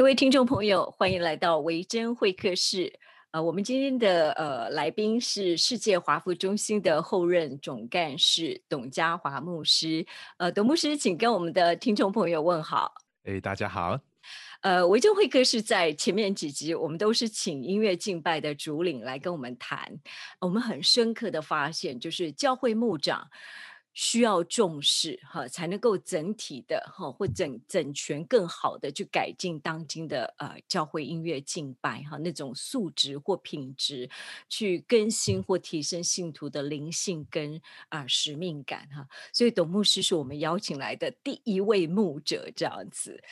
[0.00, 2.90] 各位听众朋友，欢迎来到维珍会客室。
[3.32, 10.06] 呃，我们今天的呃来宾是世界华服中心的后任总干事董家华牧师。
[10.38, 12.94] 呃，董牧师，请跟我们的听众朋友问好。
[13.24, 14.00] 哎，大家好。
[14.62, 20.00] 呃，维珍会客室在前面几集，我们都是请音乐敬拜的主领来跟我们谈。
[20.38, 23.28] 我们很深刻的发现，就是教会牧长。
[24.00, 34.08] 需要重视哈，才能够整体的哈或整整全更好的去改进当今的呃教会音乐敬拜哈那种素质或品质，
[34.48, 37.60] 去更新或提升信徒的灵性跟
[37.90, 39.06] 啊使命感哈。
[39.34, 43.22] 所以董牧师是我们邀请来的第一位牧者这样子。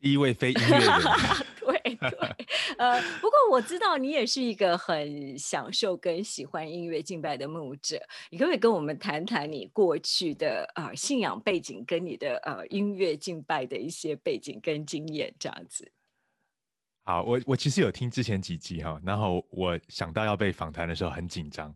[0.00, 0.88] 第一位非音乐人，
[1.60, 1.77] 对
[2.10, 2.46] 对，
[2.78, 15.90] 呃，不过我知道你也是一个很享受跟喜欢音乐敬拜的牧者，你可不可以跟我们谈谈你过去的呃信仰背景跟你的呃音乐敬拜的一些背景跟经验这样子？
[17.04, 21.74] 好，我我其实有听之前几集哈，然后我想到要被访谈的时候很紧张，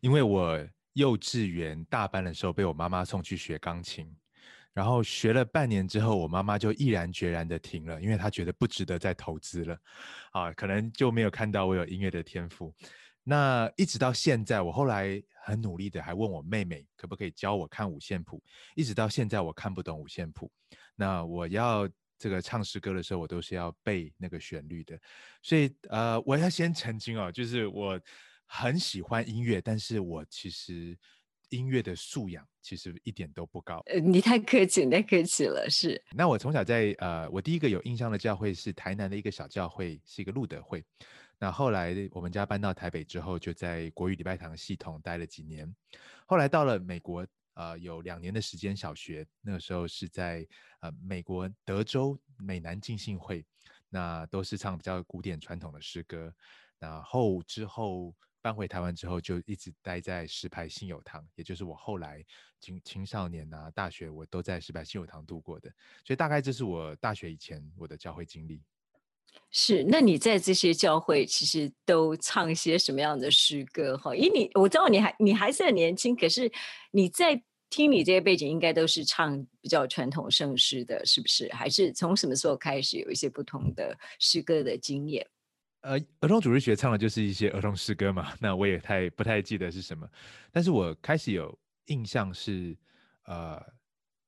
[0.00, 0.58] 因为我
[0.94, 4.10] 幼稚园大班的时候被我妈妈送去学钢琴。
[4.72, 9.78] 然后学了半年之后，我妈妈就毅然决然的停了，因为她觉得不值得再投资了，
[10.32, 12.72] 啊，可能就没有看到我有音乐的天赋。
[13.22, 18.42] 那一直到现在，我后来很努力的还问我妹妹可不可以教我看五线谱，
[18.76, 20.50] 一直到现在我看不懂五线谱。
[20.94, 24.98] 那我要这个唱诗歌的时候，我都是要背那个旋律的。
[25.42, 28.00] 所以呃，我要先澄清哦，就是我
[28.46, 30.96] 很喜欢音乐，但是我其实。
[31.50, 33.82] 音乐的素养其实一点都不高。
[33.86, 35.68] 呃，你太客气，太客气了。
[35.68, 36.02] 是。
[36.12, 40.84] 那我从小在呃，我第一个有印象的教会是台南的一个小教会，是一个路德会。
[41.38, 45.74] 那后来我们家搬到台北之后，就在国语礼拜堂系统待了几年。
[46.26, 50.46] 后来到了美国，呃，有两年的时间小学，那个时候是在
[50.80, 53.44] 呃美国德州美南浸信会，
[53.88, 56.32] 那都是唱比较古典传统的诗歌。
[56.78, 58.14] 然后之后。
[58.42, 62.24] 搬回台湾之后，就一直待在石牌信友堂，也就是我后来
[62.60, 65.70] 青青少年啊、大学，我都在石牌信友堂度过的。
[66.04, 68.62] 所以大概这是我大学以前我的教会经历。
[69.50, 73.96] 是，那你在这些教会其实都唱一些什么样的诗歌？
[73.96, 76.50] 哈，因为你我知道你还你还是很年轻，可是
[76.90, 81.48] 你在听你这些背景，应该都是唱比较传统圣诗的，是不是？
[81.52, 85.24] 还是从什么时候开始有一些不同的诗歌的经验？
[85.82, 90.08] 呃，儿童主日学唱的就是一些儿童诗歌嘛， 那我也太不太记得是什么，
[90.52, 92.76] 但是我开始有印象是，
[93.24, 93.58] 呃，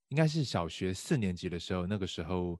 [0.08, 2.58] 应该是小学四年级的时候，那个时候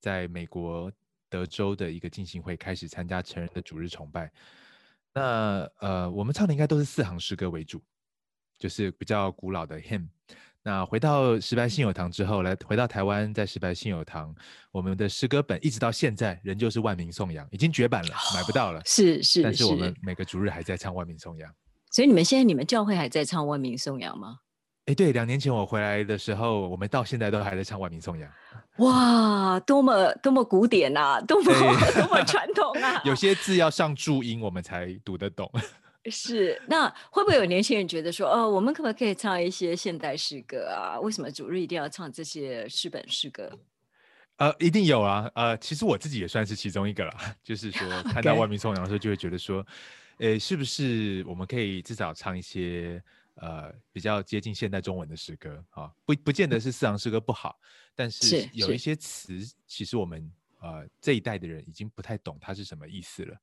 [0.00, 0.90] 在美国
[1.28, 4.32] 德州的一个进行会开始参加成人的主日崇拜，
[5.12, 7.82] 那呃，我们唱的应该都是四行诗歌为主，
[8.58, 10.08] 就是比较古老的 hymn。
[10.62, 14.34] 那回到石白信友堂之后，来回到台湾，在石白信友堂，
[14.70, 18.82] 我们的诗歌本一直到现在仍旧是万民颂扬，已经绝版了，买不到了。
[18.84, 21.50] 是是，但是我们每个主日还在唱万民颂扬。
[21.90, 24.36] 所以你们现在你们教会还在唱万民颂扬吗？
[24.86, 28.30] 哎，对，两年前我回来的时候，我们到现在都还在唱万民颂扬。
[28.78, 33.00] 哇，多么多么古典啊，多么多么传统啊！
[33.04, 35.50] 有些字要上注音，我们才读得懂。
[36.06, 40.98] 是，那会不会有年轻人觉得说，哦，我们可不可以唱一些现代诗歌啊？
[41.00, 43.58] 为什么主日一定要唱这些诗本诗歌？
[44.36, 47.12] 呃，一定有啊，呃，其实我自己也算是其中一个了，
[47.44, 49.66] 就是说 看到万民颂扬的时候，就会觉得说，
[50.18, 53.02] 呃，是不是我们可以至少唱一些
[53.34, 55.92] 呃比较接近现代中文的诗歌啊？
[56.06, 57.58] 不，不见得是四行诗歌不好，
[57.94, 60.32] 但是有一些词，其实我们。
[60.60, 63.34] 呃，这一代的人已经不太懂它是什么意思了，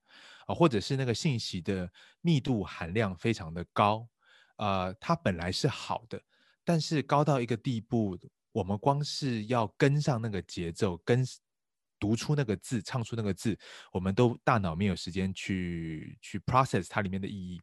[0.46, 1.92] 啊，或者是那个信息的
[2.22, 4.08] 密度含量非常的高，
[4.58, 6.22] 呃，它本来是好的，
[6.64, 8.18] 但是高到一个地步，
[8.52, 11.26] 我们光是要跟上那个节奏，跟
[12.00, 13.58] 读出那个字，唱出那个字，
[13.92, 17.60] 我们都大脑没有时间去去 process 它里面的意义，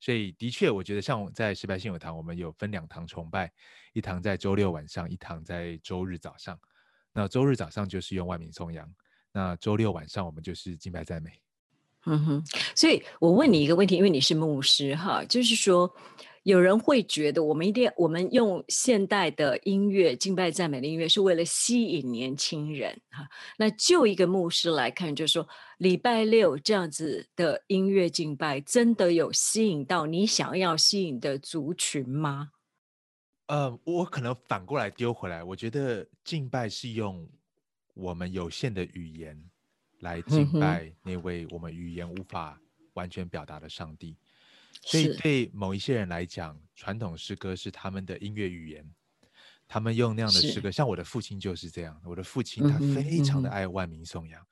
[0.00, 3.50] 所以的确，我觉得像在石白信友堂，我们有分两堂崇拜，
[3.94, 6.60] 一堂在周六晚上，一堂在周日早上。
[7.12, 8.88] 那周日早上就是用万民颂扬，
[9.32, 11.30] 那周六晚上我们就是敬拜赞美。
[12.06, 12.44] 嗯哼，
[12.74, 15.94] 所以我问你一个问题，因为你是牧师哈，就是说
[16.42, 23.28] 有人会觉得我们一定我们用现代的音乐敬拜赞美的音乐是为了吸引年轻人哈。
[23.56, 25.46] 那就一个牧师来看，就是说
[25.78, 32.50] 礼拜六这样子的音乐敬拜，真的有吸引到你想要吸引的族群吗？
[33.46, 37.28] 呃，我可能反过来丢回来，我觉得敬拜是用
[37.94, 39.38] 我们有限的语言
[40.00, 42.58] 来敬拜那位我们语言无法
[42.94, 44.16] 完全表达的上帝。
[44.82, 48.90] 所以对某一些人来讲，传统诗歌是他们的音乐语言，
[49.68, 52.00] 他们用那样的诗歌，像我的父亲就是这样。
[52.04, 54.44] 我的父亲他非常的爱万民颂扬，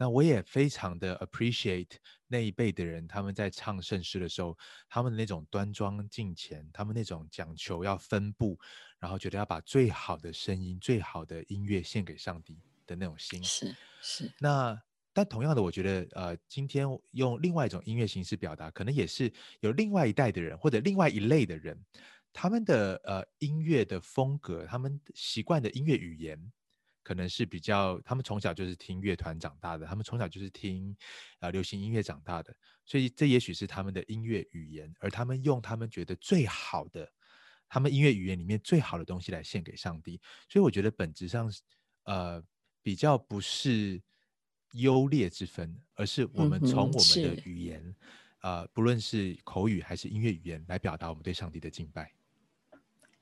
[0.00, 1.90] 那我也非常的 appreciate
[2.26, 4.56] 那一辈的人，他们在唱圣诗的时候，
[4.88, 8.58] 他们的那种端庄敬虔，他们那种讲求要分布，
[8.98, 13.44] 然后觉得要把最好的声音、最好的音乐献给上帝的那种心。
[13.44, 14.32] 是是。
[14.38, 14.80] 那
[15.12, 19.30] 但同样的，我觉得呃，今天用另外一种音乐形式表达，可能也是
[19.60, 21.78] 有另外一代的人或者另外一类的人。
[22.32, 26.40] 他们的呃音乐的风格，他们习惯的音乐语言，
[27.02, 30.96] 可能是比较他们从小就是听乐团长大的，他们从小就是听
[31.38, 32.54] 啊流行音乐长大的，
[32.84, 37.10] 所以这也许是他们的音乐语言，而他们用他们觉得最好的，
[37.68, 40.20] 他们音乐语言里面最好的东西来献给上帝。
[40.48, 41.50] 所以我觉得本质上
[42.04, 42.42] 呃
[42.82, 44.00] 比较不是
[44.72, 47.96] 优劣之分，而是我们从我们的语言，
[48.42, 52.12] 呃不论是口语还是音乐语言来表达我们对上帝的敬拜。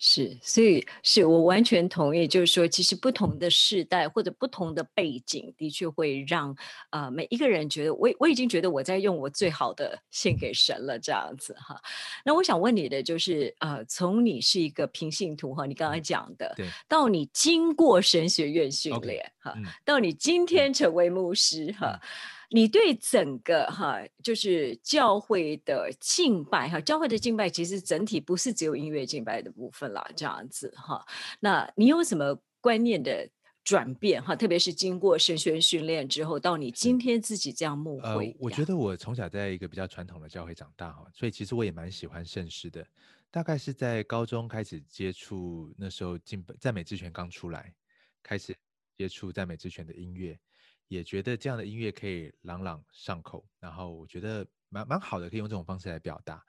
[0.00, 6.56] 是，所以是我完全同意，就是说，其实不同的世代或者不同的背景，的确会让
[6.91, 11.81] 呃每一个人觉得，我我已经觉得我在用我最好的献给神了，这样子哈。
[12.25, 16.55] 那我想问你的就是，呃，从你是一个平信徒哈，你刚刚讲的，
[16.87, 19.53] 到你经过神学院训练哈，
[19.85, 22.01] 到你今天成为牧师哈。
[22.50, 31.05] 你对整个哈，就是教会的敬拜哈，教会的敬拜其实整体不是只有音乐敬拜的部分啦，这样子哈。
[31.41, 33.29] 那你有什么观念的
[33.62, 34.35] 转变哈？
[34.35, 38.35] 特别是经过神学训练之后，到你今天自己这样牧会。
[38.41, 42.87] 我觉得我从小在一个比较传统的教会长大哈，所以其实我也蛮喜欢圣诗的。
[43.31, 47.75] 大概是在高中开始接触，那时候敬赞美之泉刚出来，
[48.23, 48.56] 开始
[48.97, 50.39] 接触赞美之泉的音乐。
[50.88, 56.43] 也觉得这样的音乐可以朗朗上口，然后我觉得蛮蛮好的，可以用这种方式来表达。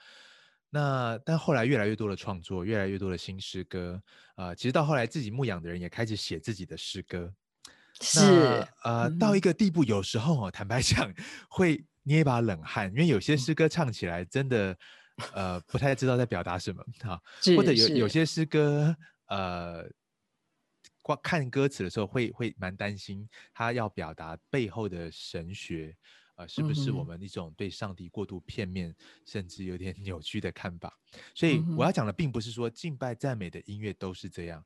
[0.72, 4.02] 那但后来越来越多的创作，越来越多的新诗歌，
[4.36, 7.34] 啊，其实到后来自己牧养的人也开始写自己的诗歌。
[8.02, 11.14] 是，呃，到一个地步，有时候哦，坦白 讲，
[11.50, 14.78] 会捏一把冷汗，因为有些诗歌唱起来真的，
[15.34, 17.20] 呃，不太知道在表达什么啊，
[17.58, 18.96] 或者有有些诗歌，
[19.28, 19.90] 呃。
[21.18, 25.96] 看歌词的时候会会蛮担心，他要表达背后的神学，
[26.36, 28.96] 呃，是不是我们一种对上帝过度片面，
[29.26, 30.98] 甚至有点 扭曲的看法？
[31.34, 34.64] 所以我要讲的并不是说敬拜赞美的音乐都是这样，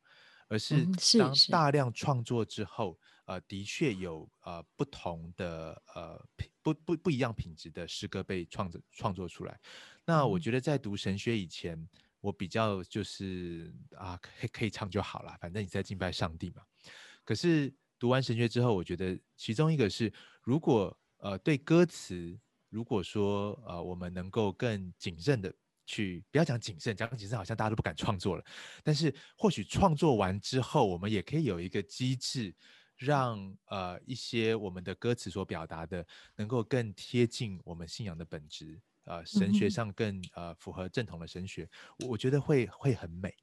[0.48, 0.86] 而是
[1.18, 6.24] 当大量创作之后，呃，的确有呃不同的呃
[6.62, 9.60] 不不不一样品质的诗歌被创作创作出来。
[10.06, 11.88] 那我觉得在读神学以前。
[12.24, 16.62] 我比较就是啊，可以可以唱就好了，反正你在敬拜上帝嘛。
[17.26, 20.12] 可是读完神学之后，我觉得其中一个是，
[20.42, 22.40] 如果呃对歌词，
[22.70, 25.54] 如果说呃我们能够更谨慎的
[25.86, 28.46] 去，不要讲谨慎，讲谨慎好像大家都不敢创作了。
[28.84, 32.56] 但是或许创作完之后，我们也可以有一个机制，
[32.96, 38.82] 让呃一些我们的歌词所表达的，能够更贴近我们信仰的本质。
[39.06, 41.70] 呃，神学上更呃符合正统的神学，
[42.00, 43.34] 我我觉得会会很美。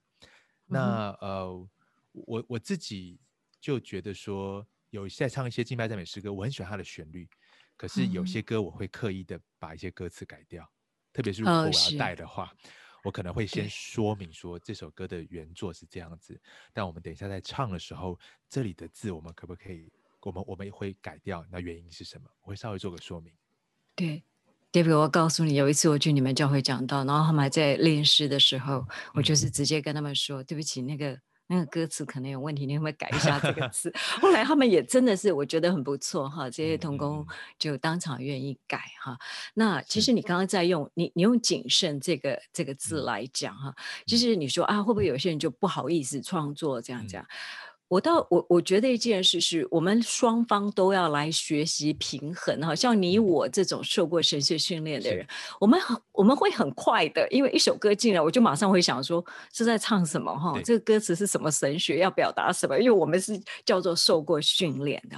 [0.67, 1.69] 那呃，
[2.13, 3.21] 我我自己
[3.61, 7.29] 就觉得说，有在唱一些敬拜赞美诗歌，我很喜欢它的旋律。
[7.77, 10.71] 可是有些歌我会刻意的把一些歌词改掉，
[11.13, 12.55] 特别是如果我要带的话，
[13.03, 16.41] 我可能会先说明说这首歌的原作是这样子，
[16.73, 18.19] 但我们等一下在唱的时候，
[18.49, 19.91] 这里的字我们可不可以，
[20.21, 21.45] 我们我们会改掉？
[21.51, 22.31] 那原因是什么？
[22.43, 23.35] 我会稍微做个说明。
[23.97, 24.23] 对。
[24.73, 37.27] David，我告诉你，有一次我去你们教会讲到，然后他们还在练诗的时候，我就是直接跟他们说：“对不起，那个那个歌词可能有问题，你会不会改一下这个 词？”后来他们也真的是，我觉得很不错哈，这些童工
[37.59, 39.19] 就当场愿意改哈。
[39.55, 43.75] 那其实你刚刚在用你你用谨慎这个这个字来讲哈，
[44.07, 47.27] 就是你说啊，会不会有些人就不好意思创作这样讲？
[47.91, 55.27] 我倒我我觉得一件事是我们双方都要来学习平衡哈，像你我这种受过神学训练的人，
[55.59, 65.17] 我们很我们会很快的，因为一首歌进来，我就马上会想说是在唱什么哈，这个歌词是什么神学要表达什么，因为我们是叫做受过训练的，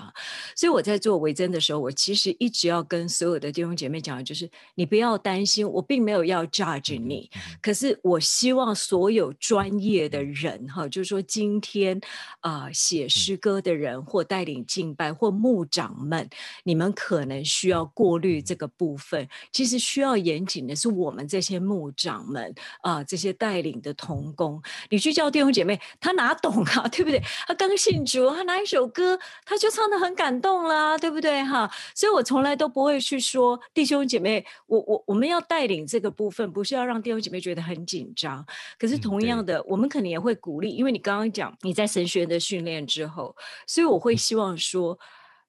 [0.56, 12.00] 所以我在做维珍的时候，我其实一直要跟所有的弟兄姐妹讲的就是，你不要担心，我并没有要 judge 你，可是我希望所有专业的人哈，就是说今天
[12.40, 12.61] 啊。
[12.62, 16.28] 啊写诗歌的人，或带领敬拜，或牧长们，
[16.64, 19.28] 你们可能需要过滤这个部分。
[19.50, 24.62] 其实需要严谨的是我们这些牧长们啊，这些带领的童工。
[24.90, 26.86] 你去叫弟兄姐妹，他哪懂啊？
[26.92, 27.20] 对不对？
[27.46, 31.42] 他刚信主，他哪一首歌，他就唱的很感动啦，对不对？
[31.44, 38.44] 哈，所以我从来都不会去说弟兄姐妹，我我我们要带领这个部分，不是要让弟兄姐妹觉得很紧张。
[38.78, 43.34] 可是同样的，我们可能也会鼓励，因为你刚刚讲你在神学的训练之后，
[43.66, 44.98] 所以我会希望说。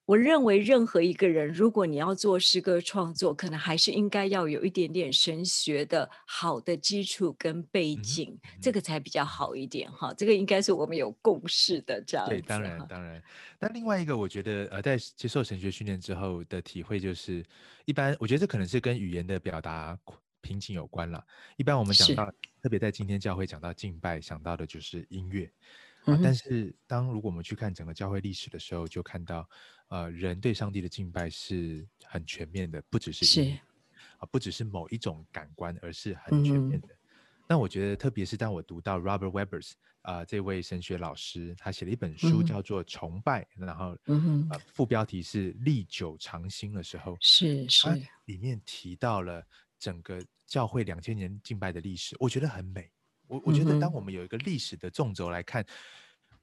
[0.05, 10.13] 我认为任何一个人，如果你要做诗歌创作，可能还是应该要有一点点神学的好的基础跟背景，这个才比较好一点哈。
[10.13, 12.27] 这个应该是我们有共识的这样。
[12.27, 13.23] 对，当然当然。
[13.57, 17.41] 那另外一个，我觉得呃，在接受神学训练之后的体会就是，
[17.85, 19.97] 一般我觉得这可能是跟语言的表达
[20.41, 21.25] 瓶颈有关了。
[21.55, 22.29] 一般我们讲到，
[22.61, 25.49] 特别在今天教会讲到敬拜，想到的就是音乐。
[26.05, 29.47] 啊，但是当如果我们去看整个教会历史的时候，就看到。
[29.89, 33.41] 呃，人对上帝的敬拜是很全面的，不只是是
[34.17, 36.87] 啊，不只是某一种感官，而是很全面的。
[37.47, 43.95] 那我觉得，特别是当我读到 Robert Webbers 啊这位神学老师，他写了一本书叫做《崇拜》，然后
[44.49, 47.87] 呃副标题是“历久常新”的时候，是是
[48.25, 49.45] 里面提到了
[49.77, 52.89] 整个教会两千年敬拜的历史，我觉得很美。
[53.33, 55.65] 我我觉得，当我们有一个历史的纵轴来看，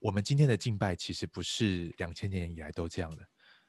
[0.01, 3.25] 我们今天的敬拜其实不是两千年以来都这样的。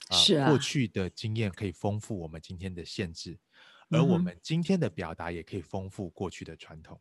[0.10, 3.38] 是啊，过去的经验可以丰富我们今天的限制，
[3.90, 7.00] 而我们今天的表达也可以丰富过去的传统。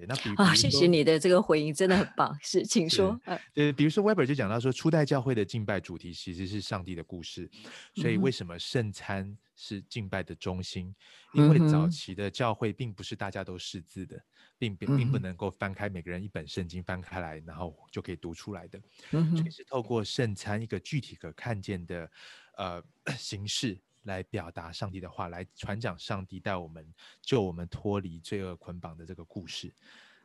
[0.00, 2.34] 对，那比啊，谢谢你的这个回应，真的很棒。
[2.40, 3.20] 是，请说。
[3.54, 7.50] 呃，比如说 Weber 就讲到说，初代教会的敬拜主题其实是上帝的故事，
[7.94, 10.94] 所以为什么圣餐是敬拜的中心？
[11.34, 14.18] 因为早期的教会并不是大家都识字的，
[14.58, 18.80] 并并并不能够翻开每个人一本圣经翻开来，然后就可以读出来的。
[19.10, 22.10] 嗯所以是透过圣餐一个具体可看见的。
[22.56, 22.82] 呃，
[23.16, 26.86] 形式来表达上帝的话，来传讲上帝带我们
[27.20, 29.72] 救我们脱离罪恶捆绑的这个故事。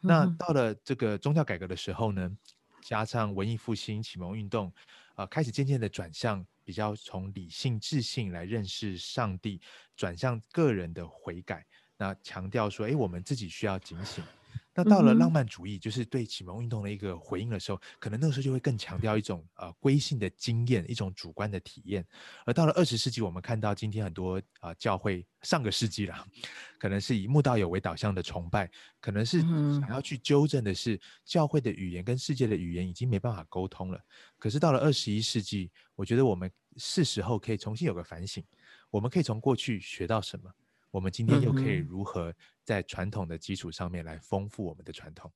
[0.01, 2.29] 那到了这个宗教改革的时候呢，
[2.81, 4.71] 加上文艺复兴、启蒙运动，
[5.15, 9.59] 呃，开始渐渐的转向比较从理性、智性来认识上帝，
[9.95, 11.65] 转向个人的悔改。
[11.97, 14.23] 那强调说，哎，我们自己需要警醒。
[14.73, 22.05] 那到了浪漫主义，就是对启蒙运动的一个回应的时候，可能那个时候就会更强调一种呃归性的经验，一种主观的体验。
[22.45, 26.27] 而到了二十世纪，我们看到今天很多啊教会，上个世纪了，
[26.77, 28.69] 可能是以慕道友为导向的崇拜，
[28.99, 33.99] 可能是想要去纠正的是教会的语言跟世界的语言已经没办法沟通了。
[34.37, 38.43] 可是到了二十一世纪，我觉得我们是时候可以重新有个反省，
[38.89, 40.51] 我们可以从过去学到什么。
[40.91, 42.33] 我们今天又可以如何
[42.65, 45.31] 在传统的基础上面来丰富我们的传统？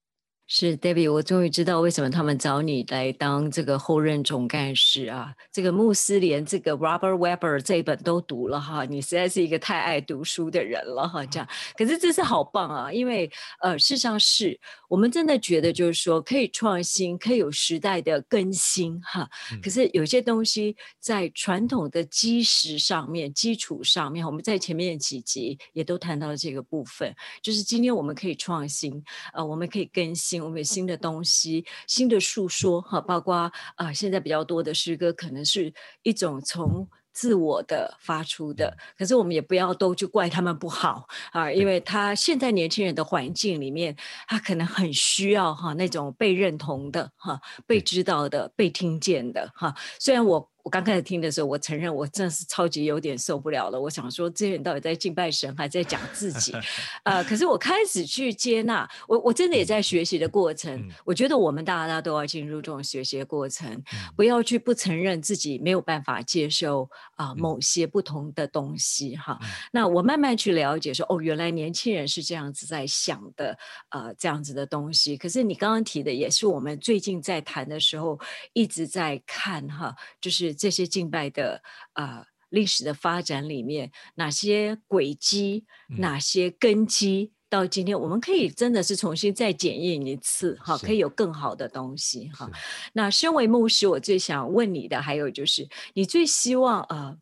[0.52, 5.32] 是 David，我终于知道为什么他们找你来当这个后任总干事啊！
[5.52, 11.24] 这个穆斯连这个 Robert Webber 这一本都读了哈，你实在是一个太爱读书的人了哈。
[11.28, 13.30] 这样，可是这是好棒啊，因为
[13.62, 19.30] 呃，事实上是我们真的觉得就是说可以创新，可以有时代的更新哈。
[19.62, 27.14] 可是有些东西在传统的基石上面、基础上面，我们在前面几集也都谈到了这个部分，
[27.44, 29.04] 就是今天我们可以创新，
[29.34, 30.39] 呃，我们可以更新。
[30.44, 38.78] 我们有新的东西，新的诉说哈，包括啊，现在比较多的诗歌，可能是一种从自我的发出的。
[38.98, 43.96] 可是我们也不要都去怪他们不好啊，因为他现在年轻人的环境里面，
[44.28, 49.76] 他可能很需要哈那种被认同的哈，被知道的，被听见的哈。
[50.00, 50.50] 虽然我。
[50.70, 53.82] 我刚开始听的时候，我承认我真的是超级有点受不了了。
[53.82, 56.54] 我想说，这些人到底在敬拜神，还在讲自己？
[57.06, 60.88] 呃，可是我开始去接纳，我我真的也在学习的过程。
[61.04, 63.82] 我觉得我们大家都要进入这种学习的过程，
[64.16, 69.40] 不要去不承认自己没有办法接受啊某些不同的东西哈。
[69.72, 73.58] 那我慢慢去了解说，哦，原来年轻人是这样子在想的，
[73.90, 75.18] 呃，这样子的东西。
[75.18, 78.20] 可是你刚刚提的，也是我们最近在谈的时候
[78.54, 80.56] 一直在看哈，就是。
[80.60, 81.64] 这些敬拜的
[81.94, 85.66] 啊历史的发展里面，哪些轨迹，
[85.98, 92.52] 哪些根基，到今天我们可以真的是重新再检验一次，哈，可以有更好的东西，哈。
[92.94, 97.18] 那身为牧师，我最想问你的，还有就是，你最希望啊，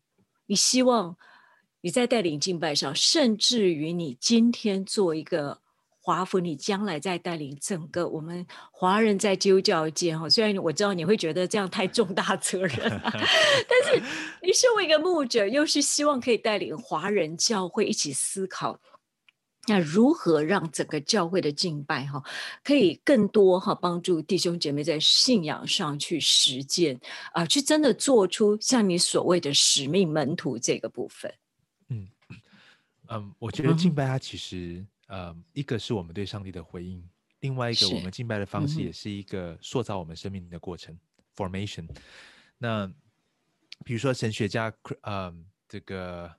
[0.46, 1.16] 你希望
[1.80, 5.60] 你在带领敬拜上，甚至于你今天做一个。
[6.08, 12.78] 华府，你将来在带领整个我们华人在基督教界哈，虽然我知道你会觉得这样太重大责任，
[13.68, 14.02] 但是
[14.42, 18.80] 你身为一个牧者，又是希望可以带领华人教会一起思考
[19.66, 22.22] 那如何让整个教会的敬拜哈，
[22.64, 26.98] 可以更多哈帮助弟兄姐妹在信仰上去实践
[27.34, 31.30] 啊，去真的做出像你所谓的使命门徒这个部分？
[31.90, 32.08] 嗯
[33.10, 37.06] 嗯，我觉得敬拜它其实呃，一个是我们对上帝的回应，
[37.40, 40.98] 另外一个我们敬拜的方式也是一个塑造我们生命的过程
[41.36, 41.86] （formation）。
[42.56, 42.86] 那
[43.84, 44.72] 比如说神学家，
[45.02, 45.34] 呃，
[45.68, 46.34] 这个，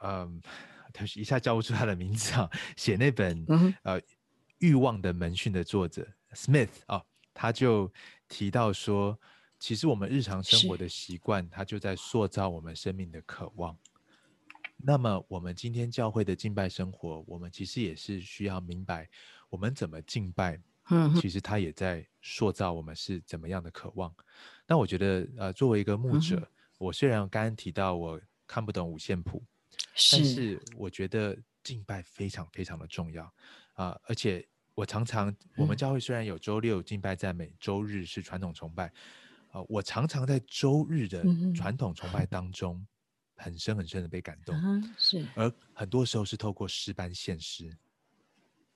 [0.00, 0.40] 嗯。
[0.90, 2.50] 他一下叫不出他的名字啊！
[2.74, 3.44] 写那本
[3.82, 4.00] 呃
[4.58, 7.04] 《欲望的门训》的作者 Smith 啊，
[7.34, 7.92] 他就
[8.26, 9.16] 提到说，
[9.58, 13.76] 其实我们日常生活的习惯，它就在塑造我们生命的渴望。
[14.78, 19.08] 那么，我们今天教会的敬拜生活，我们其实也是需要明白，
[19.50, 20.58] 我们怎么敬拜，
[20.90, 24.14] 嗯其实他也在塑造我们是怎么样的渴望。
[24.66, 29.42] 那我觉得，呃，作为一个牧者，我虽然刚刚提到我看不懂五线谱。
[30.12, 33.30] 但是我觉得敬拜非常非常的重要
[33.74, 33.98] 啊！
[34.04, 38.86] 而且我常常，我们教会虽然有周六敬拜赞美，周日是传统崇拜
[39.50, 42.84] 啊，我常常在周日的传统崇拜当中，
[43.38, 44.54] 很深很深的被感动。
[44.98, 47.74] 是，而很多时候是透过诗班献诗。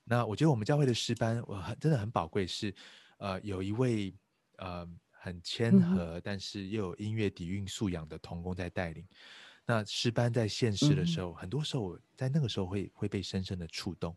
[0.05, 2.75] 那我觉得我们教会的诗班，我很真的很宝贵，是
[3.19, 4.15] 呃有一位
[4.57, 9.07] 呃很谦和，但是又有音乐底蕴素养的童工在带领。
[9.65, 14.17] 那诗班在现世的时候，很多时候我在那个时候会会被深深的触动。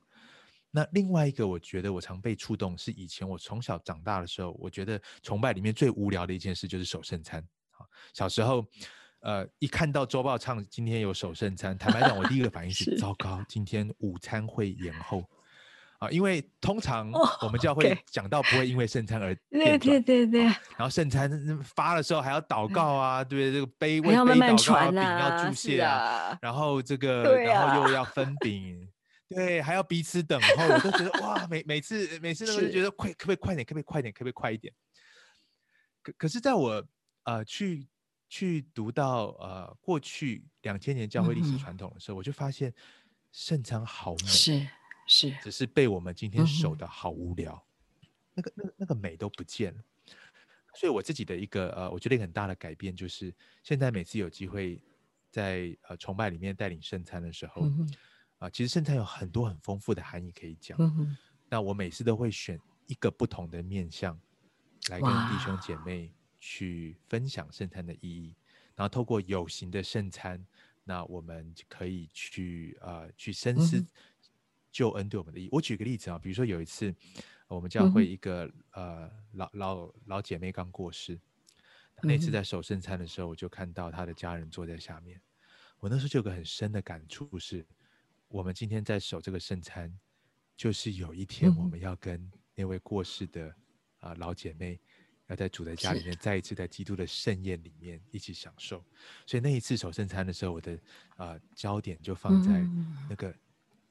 [0.72, 7.48] 那另外一个，我觉得我常被触动，是以前我从小长大的时候，我觉得崇拜里面最无聊的一件事就是守圣餐。
[8.12, 8.66] 小时候，
[9.25, 15.27] 呃，一看到周报唱今天有首圣餐，坦白讲，我第一个反应是糟糕，今天午餐会延后。
[15.98, 17.10] 啊，因为通常
[17.41, 21.27] 我们教会讲到不会因为圣餐而 对对对对，然后圣餐
[21.63, 28.88] 发的时候还要祷告啊，对这个杯为杯祷告，饼要注谢啊，然后这个然后又要分饼，
[29.27, 34.72] 对，还要彼此等候，我都觉得 哇，每每次每次都是觉得快，可不可以快点，可不可以快点，可不可以快一点？
[36.03, 36.86] 可可是，在我
[37.24, 37.88] 呃去
[38.27, 42.74] 去读到呃过去两千年教会历史传统的时候，我就发现
[43.32, 44.27] 圣餐好美。
[44.27, 44.67] 是。
[45.08, 47.63] 是，只是被我们今天守的好无聊，
[48.34, 49.84] 那个、那个、那个美都不见了。
[50.74, 54.82] 所以我自己的一个呃，我觉得一个很大的改变就是，现在每次有机会
[55.29, 57.70] 在呃崇拜里面带领圣餐的时候，
[58.39, 60.75] 啊，其实圣餐有很多很丰富的含义可以讲。
[61.48, 64.20] 那我每次都会选一个不同的面向
[64.89, 66.12] 来跟弟兄姐妹
[66.48, 68.36] 去分享圣餐的意义，
[68.75, 70.46] 然后透过有形的圣餐，
[70.84, 73.84] 那我们可以去呃去深思。
[74.72, 75.50] 救恩对我们的意义。
[75.54, 76.93] 我举个例子啊，比如说有一次，
[77.48, 81.17] 我们教会一个呃老老老姐妹刚过世，
[82.04, 85.19] 那次在守圣餐的时候，我就看到她的家人坐在下面。
[85.80, 87.65] 我那时候就有个很深的感触，是
[88.28, 89.98] 我们今天在守这个圣餐，
[90.58, 93.56] 就是有一天我们要跟那位过世的
[94.00, 94.78] 啊老姐妹，
[95.28, 98.84] 要在主的家里面再一次在基督的盛宴里面一起享受。
[99.26, 100.80] 所以那一次守圣餐的时候，我的
[101.16, 102.64] 啊焦点就放在
[103.10, 103.36] 那个。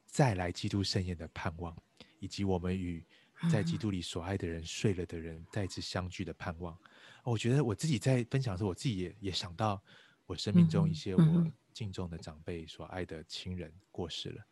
[0.07, 1.77] 再来基督盛宴的盼望，
[2.20, 3.05] 以及我们与
[3.51, 6.79] 在基督里所爱的人睡了的人再次相聚的盼望。
[7.25, 9.83] 我觉得我自己在分享的时候，我自己也也想到
[10.25, 14.44] 我生命中一些我敬重的长辈所爱的亲人过世了，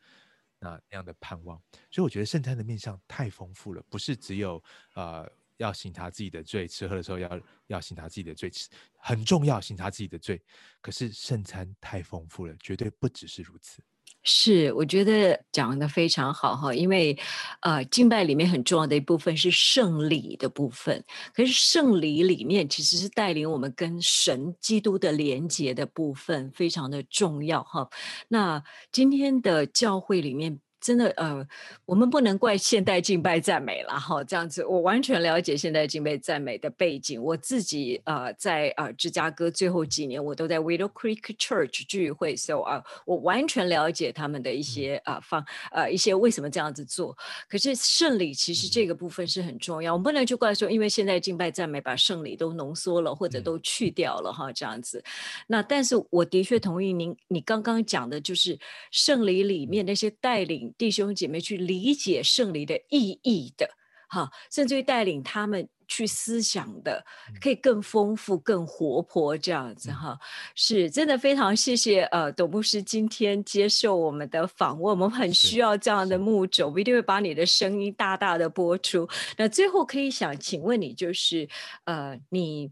[0.58, 1.56] 那那样的盼望。
[1.92, 4.60] 所以我觉得圣餐的面向太丰富了，不是只有
[4.94, 5.30] 呃
[5.62, 8.50] 要醒他自己的罪，吃喝的时候要要醒他自己的罪，
[8.98, 10.42] 很重要醒他自己的罪。
[10.80, 13.80] 可是圣餐太丰富了，绝对不只是如此。
[14.24, 17.16] 是，我觉得讲的非常好哈，因为，
[17.60, 27.88] 呃，敬拜里面很重要的一部分是圣礼的部分，可是圣礼里面其实是带领我们跟神基督的连接的部分，非常的重要哈。
[28.28, 30.60] 那今天的教会里面。
[30.82, 31.46] 真的，呃，
[31.86, 37.22] 我们不能怪现代敬拜赞美了哈，这样子，我完全了解现代敬拜赞美的背景。
[37.22, 47.16] 我自己呃，在呃芝加哥最后几年，我都在 Widow Creek Church 聚会，so 啊，我完全了解他们的一些呃方呃一些为什么这样子做。
[47.48, 55.00] 可是圣礼其实这个部分是很重要，我们不能就怪说，因为现在敬拜赞美把圣礼都浓缩了或者都去掉了哈，这样子。
[55.46, 58.58] 那但是我的确同意您，你刚刚讲的就是
[58.90, 60.71] 圣礼里面那些带领。
[60.76, 63.68] 弟兄姐妹去理解圣礼的意义的，
[64.08, 67.04] 哈，甚至于带领他们去思想的，
[67.40, 70.18] 可以更丰富、更活泼这样子，哈，
[70.54, 79.06] 是真的非常谢谢呃，董牧师今天接受我们的访问，我们很需要这样的牧者，我们一定会把你的声音大大的播出。
[79.36, 81.46] 那最后可以想请问你，就是
[81.84, 82.70] 呃，你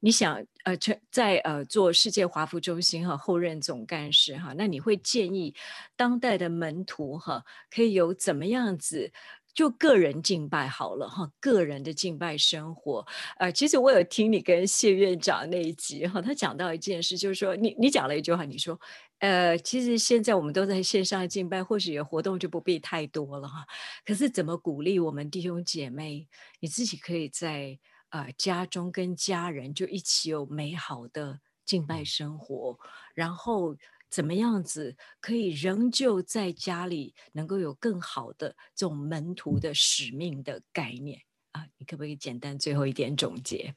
[0.00, 0.76] 你想呃，
[1.10, 5.54] 在呃做世界华服中心哈后任总干事哈，那你会建议
[5.96, 9.12] 当代的门徒哈，可以有怎么样子？
[9.54, 13.06] 就个人敬拜好了哈，个人的敬拜生活。
[13.38, 18.76] 呃，其实我有听你跟谢院长那一集哈，他讲到一件事，就是说你你讲了一句话，你说，
[19.20, 23.64] 呃，其实现在我们都在线上敬拜，或许活动就不必太多了哈。
[24.04, 26.26] 可是怎么鼓励我们弟兄姐妹，
[26.58, 27.78] 你自己可以在
[28.14, 32.78] 呃家中跟家人就一起有美好的敬拜生活，
[33.14, 33.76] 然后。
[34.10, 41.66] 怎么样子可以仍旧在家里能够有更好的这种门徒的使命的概念啊？
[41.78, 43.74] 你可不可以简单最后一点总结？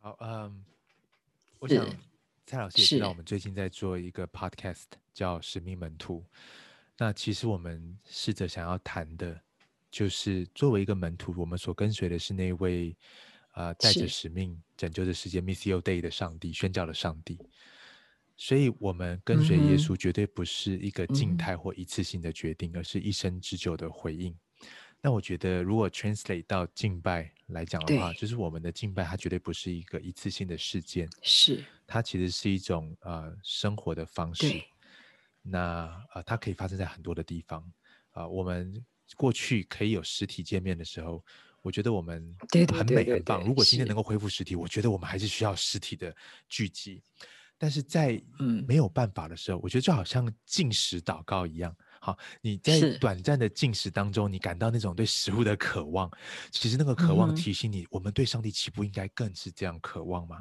[0.00, 0.62] 好，嗯，
[1.60, 1.88] 我想
[2.44, 4.84] 蔡老师也知道，我们最近在做一个 podcast
[5.14, 6.22] 叫《使命门徒》。
[6.98, 9.40] 那其实我们试着想要谈的，
[9.90, 12.94] 就是作为一个门徒，我们所跟随的是那位
[13.58, 17.38] 啊带着使命拯救的世界 Missio Day 的上帝，宣教的上帝。
[18.36, 24.32] 所以，我们跟随耶稣绝对不是一个静态或一次性的决定，而是一生之久的回应。
[25.00, 34.62] 那我觉得，如果 translate 到敬拜来讲的话，就是我们的敬拜，它绝对不是一个一次性的事件，是它其实是一种呃生活的方式。
[35.42, 37.68] 那呃，它可以发生在很多的地方
[38.10, 38.28] 啊。
[38.28, 38.72] 我们
[39.16, 41.24] 过去可以有实体见面的时候，
[41.62, 42.36] 我觉得我们
[42.72, 43.44] 很美很棒。
[43.44, 46.14] 如果今天能够恢复实体，我觉得我们还是需要实体的
[46.48, 47.02] 聚集。
[47.60, 48.22] 但是在
[48.68, 51.76] 没有办法的时候，我觉得就好像进食祷告一样。
[52.00, 56.08] 好，你在短暂的进食当中，你感到那种对食物的渴望，
[56.52, 60.38] 其实那个渴望提醒你，我们对上帝岂不应该更是这样渴望吗？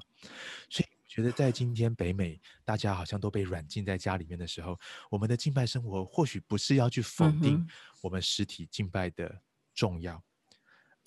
[0.70, 7.68] 所以我觉得在今天北美大家好像都被软禁在家里面的时候，我们的敬拜生活或许不是要去否定
[8.04, 9.42] 我们实体敬拜的
[9.74, 10.24] 重要，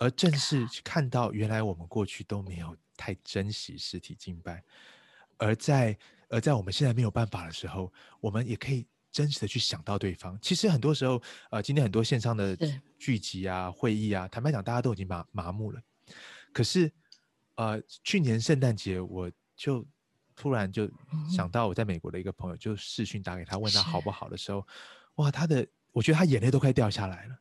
[0.01, 4.65] 而正是看到原来我们过去都没有太珍惜实体敬拜。
[5.37, 5.97] 而在
[6.29, 10.39] 而在我们现在没有办法的时候，我们也可以真实的去想到对方。
[10.41, 12.57] 其实很多时候，呃，今天很多线上的
[12.99, 15.81] 聚集啊、会议啊，坦白讲，大家都已经麻麻木了。
[16.53, 16.91] 可是，
[17.57, 19.87] 呃，去年圣诞节，我就
[20.35, 20.91] 突然就
[21.31, 24.67] 想到我在美国的一个朋友，就视讯打给他，问他好不好的时候，
[25.17, 27.37] 哇，他的我觉得他眼泪都快掉下来了。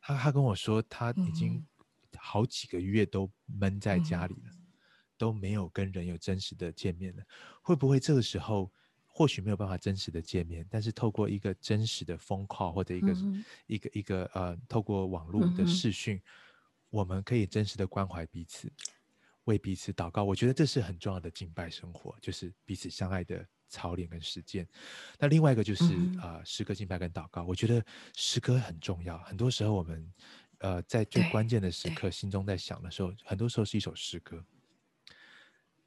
[0.00, 1.64] 他他跟我说，他已经
[2.26, 4.50] 好几个月都闷在家里了。
[5.18, 7.24] 都没有跟人有真实的见面了，
[7.62, 8.70] 会不会这个时候
[9.06, 13.16] 或许没有办法真实的见面，但是透过一个真实的风靠或者一个
[13.66, 16.20] 一个一个呃，透过网络的视讯，
[16.90, 18.70] 我们可以真实的关怀彼此，
[19.44, 20.22] 为彼此祷告。
[20.22, 24.68] 我觉得这是很重要的敬拜生活，就是彼此相爱的操练跟实践。
[25.18, 27.42] 那另外一个就是啊，诗歌敬拜跟祷告。
[27.44, 27.82] 我觉得
[28.14, 30.12] 诗歌很重要，很多时候我们
[30.58, 34.44] 呃在最关键的时刻心中在想的时候，很多时候是一首诗歌。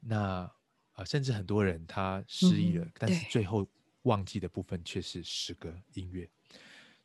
[0.00, 0.50] 那
[0.92, 3.66] 啊，甚至很多人他失忆了，但是最后
[4.02, 6.28] 忘记的部分却是诗歌音乐。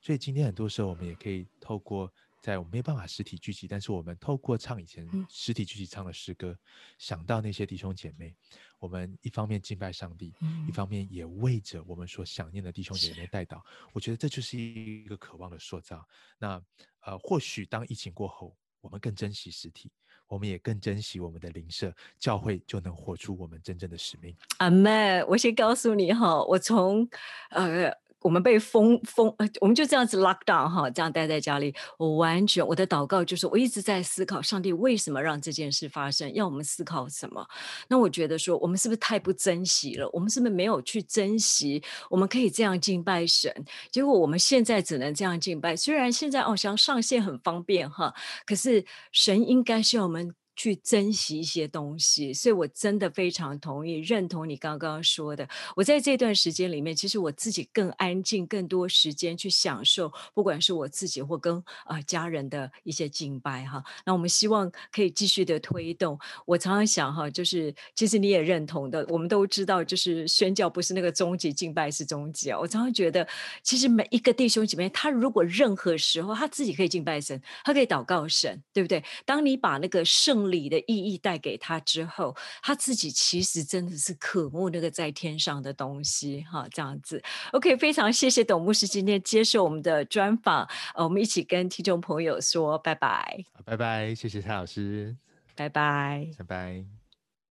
[0.02, 2.14] 所以今天很多时候，我们也可以透过
[2.46, 6.56] 在我们没有办法实体聚集，但是我们透过唱以前实体聚集唱的诗歌，
[7.00, 8.36] 想到那些弟兄姐妹，
[8.78, 10.32] 我们一方面敬拜上帝，
[10.68, 13.60] 一方面也为着我们所想念的弟兄姐妹带祷。
[13.94, 16.08] 我觉得这就是一个渴望的塑造。
[16.38, 16.62] 那
[17.00, 19.92] 呃，或许当疫情过后，我们更珍惜实体。
[20.28, 24.36] 我们也更珍惜我们的邻舍，教会就能活出我们真正的使命。
[24.60, 27.10] 阿妹，我先告诉你哈，我从
[27.50, 27.92] 呃。
[28.26, 31.76] 我们被封封，呃我们就这样子 lock down 哈，这样待在家里。
[32.00, 37.48] 我完全我的祷告就是，我一直在思考上帝为什么让这件事发生，要我们思考什么。
[37.88, 40.10] 那我觉得说，我们是不是太不珍惜了？
[40.12, 41.84] 我们是不是没有去珍惜？
[42.10, 43.54] 我们可以这样敬拜神，
[43.92, 45.76] 结果我们现在只能这样敬拜。
[45.76, 48.12] 虽然现在哦，像上线很方便哈，
[48.48, 50.34] 可是神应该是要我们。
[50.56, 55.48] 去珍惜一些东西，所以我真的非常同意、认同你刚刚说的。
[55.76, 63.84] 我在这段时间里面，其实我自己更安静，更多时间去享受，不管是我自己或跟啊家人的一些敬拜哈。
[64.06, 66.18] 那我们希望可以继续的推动。
[66.46, 72.60] 我常常想哈，就是其实你也认同的，我们都知道，就是宣教不是那个终极，敬拜是终极啊。
[72.60, 73.28] 我常常觉得，
[73.62, 79.04] 其实每一个弟兄姐妹，他如果任何时候他自己可以敬拜神，他可以祷告神，对不对？
[79.26, 87.22] 当你把那个圣礼的意义带给他之后，他自己其实真的是渴慕那个在天上的东西哈，这样子。
[87.52, 95.16] OK，非常谢谢董牧师今天接受我们的专访，呃，我们一起跟听众朋友说拜拜，拜拜，谢谢蔡老师，
[95.56, 97.05] 拜拜，拜拜。